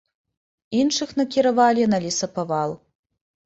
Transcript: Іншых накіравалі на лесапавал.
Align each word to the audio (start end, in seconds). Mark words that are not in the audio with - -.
Іншых 0.79 1.13
накіравалі 1.21 1.87
на 1.95 2.03
лесапавал. 2.09 2.77